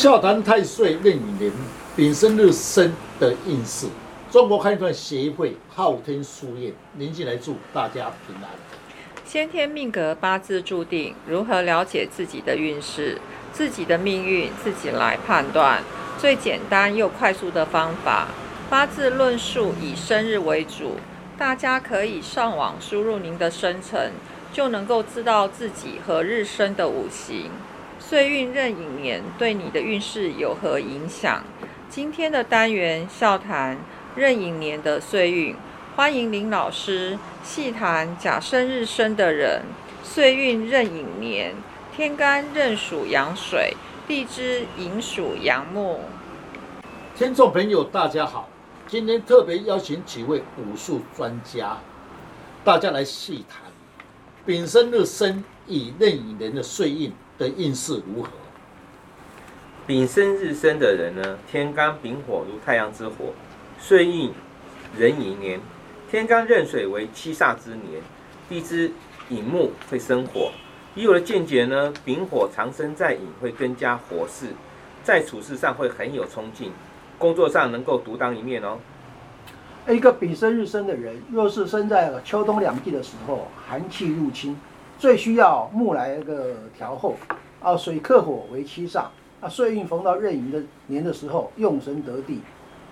[0.00, 1.52] 笑谈太岁壬寅年
[1.94, 3.86] 丙申日生的运势。
[4.30, 8.48] 中国汉传协会昊天书院，您进来祝大家平安。
[9.26, 13.18] 先天命格八字注定，如何了解自己的运势、
[13.52, 15.82] 自己的命运，自己来判断。
[16.16, 18.28] 最简单又快速的方法，
[18.70, 20.96] 八字论述以生日为主，
[21.36, 24.12] 大家可以上网输入您的生辰，
[24.50, 27.50] 就能够知道自己和日生的五行。
[28.00, 31.44] 岁运壬寅年对你的运势有何影响？
[31.90, 33.78] 今天的单元笑谈。
[34.16, 35.54] 壬寅年的岁运，
[35.94, 39.62] 欢迎林老师细谈甲申日生的人，
[40.02, 41.54] 岁运壬寅年，
[41.94, 43.76] 天干壬属阳水，
[44.08, 46.00] 地支寅属阳木。
[47.14, 48.48] 听众朋友，大家好，
[48.88, 51.78] 今天特别邀请几位武术专家，
[52.64, 53.60] 大家来细谈
[54.44, 58.30] 丙申日生以壬寅年的岁运的运势如何？
[59.86, 63.32] 丙申日生的人呢，天干丙火如太阳之火。
[63.78, 64.32] 岁运
[64.98, 65.60] 壬寅年，
[66.10, 68.02] 天干壬水为七煞之年，
[68.48, 68.90] 地支
[69.28, 70.50] 寅木会生火。
[70.96, 74.48] 以我的见解呢，丙火长生在寅会更加火势，
[75.04, 76.72] 在处事上会很有冲劲，
[77.16, 78.78] 工作上能够独当一面哦。
[79.88, 84.56] 一个丙申日生的人，若是生在秋冬两季的时候，寒气入侵，
[85.00, 87.16] 最需要木来一个调候。
[87.60, 89.04] 啊，水克火为七煞，
[89.40, 92.40] 啊，岁运逢到壬寅的年的时候，用神得地。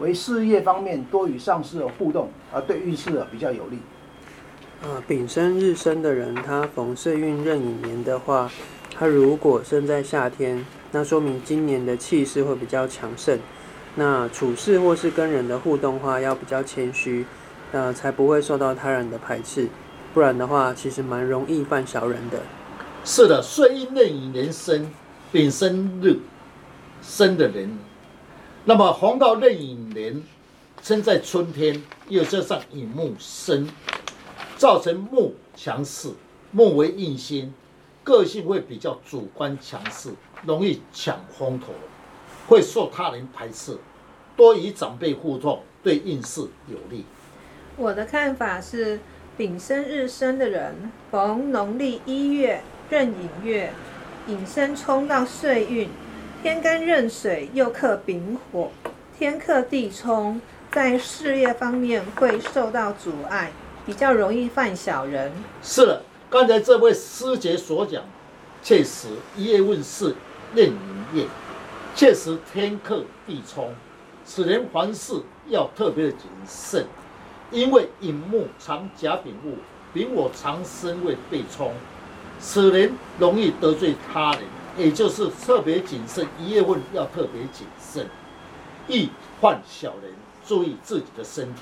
[0.00, 3.78] 为事业方面多与上司的互动，而对运势比较有利。
[4.82, 8.50] 呃，丙申日生的人，他逢岁运壬寅年的话，
[8.94, 13.38] 他如果生在夏天，那说明今年的气势会比较强盛。
[13.96, 17.26] 那处事或是跟人的互动话，要比较谦虚，
[17.70, 19.68] 那才不会受到他人的排斥。
[20.14, 22.38] 不然的话，其实蛮容易犯小人的。
[23.04, 24.88] 是的，岁运壬寅年生，
[25.32, 26.20] 丙申日
[27.02, 27.76] 生的人。
[28.64, 30.22] 那么黄道壬寅年
[30.80, 33.68] 生在春天，又加上寅木生，
[34.56, 36.12] 造成木强势，
[36.52, 37.52] 木为印星，
[38.04, 40.10] 个性会比较主观强势，
[40.46, 41.74] 容易抢风头，
[42.46, 43.76] 会受他人排斥，
[44.36, 47.04] 多与长辈互动，对运势有利。
[47.76, 49.00] 我的看法是，
[49.36, 53.72] 丙申日生的人，逢农历一月壬寅月，
[54.28, 55.88] 寅申冲到岁运。
[56.40, 58.70] 天干壬水又克丙火，
[59.18, 60.40] 天克地冲，
[60.70, 63.50] 在事业方面会受到阻碍，
[63.84, 65.32] 比较容易犯小人。
[65.64, 68.04] 是的，刚才这位师姐所讲，
[68.62, 70.14] 确实一月问世
[70.54, 70.76] 壬寅
[71.12, 71.26] 月，
[71.96, 73.74] 确实天克地冲，
[74.24, 75.14] 此人凡事
[75.48, 76.86] 要特别的谨慎，
[77.50, 79.56] 因为寅木藏甲丙木，
[79.92, 81.72] 丙火藏身位被冲，
[82.38, 84.40] 此人容易得罪他人。
[84.76, 88.08] 也就是特别谨慎，一月份要特别谨慎，
[88.88, 89.08] 易
[89.40, 90.12] 患小人，
[90.44, 91.60] 注意自己的身体。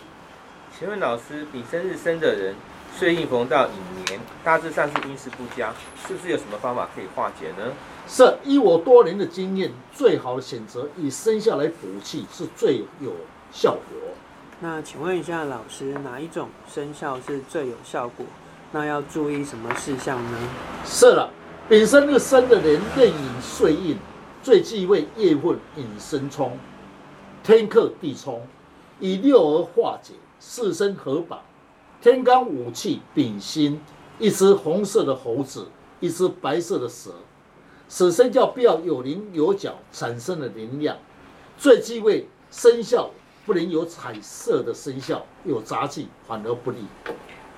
[0.79, 2.55] 请问老师，丙生日生的人，
[2.97, 5.75] 岁运逢到寅年，大致上是运势不佳，
[6.07, 7.71] 是不是有什么方法可以化解呢？
[8.09, 13.13] 是，依我多年的经验，最好的选择以生肖来补气是最有
[13.53, 14.15] 效果。
[14.65, 18.25] 那请问一下老师，哪一种生肖是最有效果？
[18.71, 20.39] 那要注意什么事项呢？
[20.85, 21.29] 是了。
[21.69, 23.99] 丙申日生的人，壬寅岁印，
[24.41, 26.57] 最忌讳夜混引申冲，
[27.43, 28.41] 天克地冲，
[29.01, 31.41] 以六而化解，四生合绑，
[32.01, 33.81] 天干五气丙辛，
[34.21, 35.67] 一只红色的猴子，
[35.99, 37.11] 一只白色的蛇，
[37.89, 40.97] 此生叫必要有棱有角，产生的能量。
[41.59, 43.11] 最忌讳生肖
[43.45, 46.79] 不能有彩色的生肖，有杂技反而不利。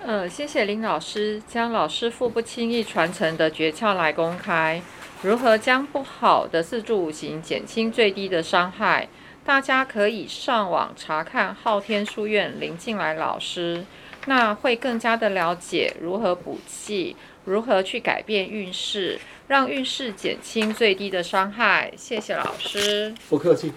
[0.02, 4.82] 呃，谢谢林老师将老师傅不轻易传承的诀窍来公开，
[5.22, 9.08] 如何将不好的四柱五行减轻最低的伤害？
[9.44, 13.84] 大家可以上网查看昊天书院林静来老师，
[14.26, 17.14] 那会更加的了解如何补气，
[17.44, 19.18] 如何去改变运势，
[19.48, 21.92] 让运势减轻最低的伤害。
[21.96, 23.72] 谢谢老师，不客气。